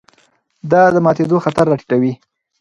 [0.71, 2.13] دا د ماتېدو خطر راټیټوي.